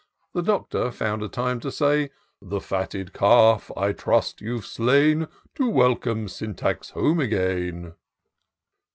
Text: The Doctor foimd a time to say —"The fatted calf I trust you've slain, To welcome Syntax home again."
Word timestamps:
The 0.33 0.41
Doctor 0.41 0.85
foimd 0.85 1.23
a 1.23 1.27
time 1.29 1.59
to 1.59 1.71
say 1.71 2.09
—"The 2.51 2.59
fatted 2.59 3.13
calf 3.13 3.69
I 3.77 3.91
trust 3.91 4.41
you've 4.41 4.65
slain, 4.65 5.27
To 5.53 5.69
welcome 5.69 6.27
Syntax 6.27 6.89
home 6.89 7.19
again." 7.19 7.93